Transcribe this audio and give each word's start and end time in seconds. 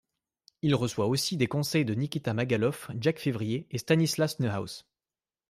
Il 0.63 0.73
reçoit 0.73 1.05
aussi 1.05 1.37
des 1.37 1.45
conseils 1.45 1.85
de 1.85 1.93
Nikita 1.93 2.33
Magaloff, 2.33 2.89
Jacques 2.99 3.19
Février 3.19 3.67
et 3.69 3.77
Stanislas 3.77 4.39
Neuhaus. 4.39 4.83